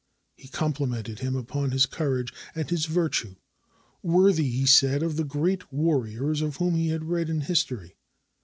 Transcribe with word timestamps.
He 0.35 0.47
complimented 0.47 1.19
him 1.19 1.35
upon 1.35 1.69
his 1.69 1.85
courage 1.85 2.33
and 2.55 2.67
his 2.67 2.87
virtue, 2.87 3.35
worthy, 4.01 4.49
he 4.49 4.65
said, 4.65 5.03
of 5.03 5.15
the 5.15 5.23
great 5.23 5.71
warriors 5.71 6.41
of 6.41 6.55
whom 6.55 6.73
he 6.73 6.87
had 6.87 7.03
read 7.05 7.29
in 7.29 7.41
history. 7.41 7.97